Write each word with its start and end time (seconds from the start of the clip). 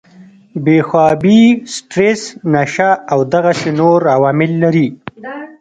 بې 0.63 0.77
خوابي، 0.87 1.41
سټريس، 1.75 2.21
نشه 2.53 2.89
او 3.11 3.19
دغسې 3.33 3.69
نور 3.79 3.99
عوامل 4.15 4.51
لري 4.63 4.87